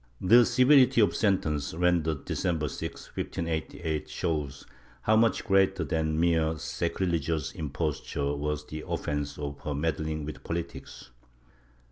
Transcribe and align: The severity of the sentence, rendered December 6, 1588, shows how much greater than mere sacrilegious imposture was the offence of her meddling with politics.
The 0.19 0.47
severity 0.47 0.99
of 0.99 1.11
the 1.11 1.15
sentence, 1.15 1.75
rendered 1.75 2.25
December 2.25 2.67
6, 2.69 3.15
1588, 3.15 4.09
shows 4.09 4.65
how 5.03 5.15
much 5.15 5.43
greater 5.45 5.83
than 5.83 6.19
mere 6.19 6.57
sacrilegious 6.57 7.51
imposture 7.51 8.35
was 8.35 8.65
the 8.65 8.83
offence 8.87 9.37
of 9.37 9.59
her 9.59 9.75
meddling 9.75 10.25
with 10.25 10.43
politics. 10.43 11.11